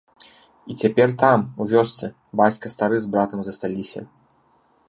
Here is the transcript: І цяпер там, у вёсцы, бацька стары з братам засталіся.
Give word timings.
І 0.73 0.77
цяпер 0.83 1.13
там, 1.25 1.39
у 1.65 1.69
вёсцы, 1.73 2.05
бацька 2.43 2.67
стары 2.75 2.97
з 3.05 3.15
братам 3.15 3.39
засталіся. 3.49 4.01